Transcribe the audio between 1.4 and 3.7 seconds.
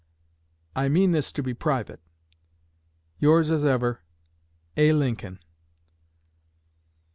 be private.) Yours as